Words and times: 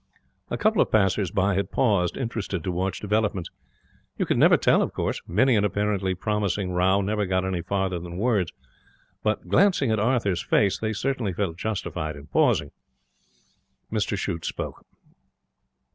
A 0.49 0.57
couple 0.57 0.81
of 0.81 0.91
passers 0.91 1.29
by 1.29 1.53
had 1.53 1.69
paused, 1.69 2.17
interested, 2.17 2.63
to 2.63 2.71
watch 2.71 3.01
developments. 3.01 3.51
You 4.17 4.25
could 4.25 4.39
never 4.39 4.57
tell, 4.57 4.81
of 4.81 4.93
course. 4.93 5.21
Many 5.27 5.55
an 5.55 5.63
apparently 5.63 6.15
promising 6.15 6.71
row 6.71 7.01
never 7.01 7.27
got 7.27 7.45
any 7.45 7.61
farther 7.61 7.99
than 7.99 8.17
words. 8.17 8.51
But, 9.21 9.47
glancing 9.47 9.91
at 9.91 9.99
Arthur's 9.99 10.41
face, 10.41 10.79
they 10.79 10.93
certainly 10.93 11.33
felt 11.33 11.57
justified 11.57 12.15
in 12.15 12.25
pausing. 12.25 12.71
Mr 13.93 14.17
Shute 14.17 14.43
spoke. 14.45 14.83